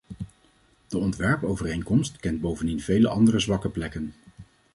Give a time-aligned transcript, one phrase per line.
[0.87, 4.13] De ontwerpovereenkomst kent bovendien vele andere zwakke plekken.